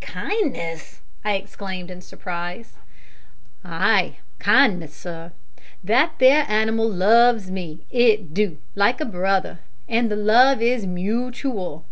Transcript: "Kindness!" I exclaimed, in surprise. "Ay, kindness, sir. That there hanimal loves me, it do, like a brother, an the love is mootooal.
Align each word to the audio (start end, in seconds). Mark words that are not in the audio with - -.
"Kindness!" 0.00 1.02
I 1.24 1.34
exclaimed, 1.34 1.88
in 1.88 2.00
surprise. 2.00 2.78
"Ay, 3.64 4.16
kindness, 4.40 4.92
sir. 4.92 5.30
That 5.84 6.14
there 6.18 6.42
hanimal 6.46 6.90
loves 6.90 7.48
me, 7.48 7.86
it 7.92 8.34
do, 8.34 8.58
like 8.74 9.00
a 9.00 9.04
brother, 9.04 9.60
an 9.88 10.08
the 10.08 10.16
love 10.16 10.60
is 10.60 10.84
mootooal. 10.84 11.84